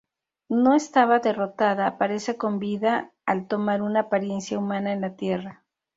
[0.49, 5.63] No estaba derrotada, aparece con vida al tomar una apariencia humana en la Tierra.